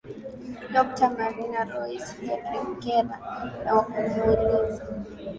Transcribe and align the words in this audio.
dokta 0.73 1.05
marina 1.17 1.61
loice 1.71 2.13
jelekela 2.25 3.15
na 3.65 3.73
kumuuliza 3.83 4.83